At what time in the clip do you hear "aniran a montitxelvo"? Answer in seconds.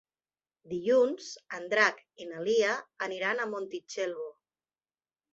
3.09-4.25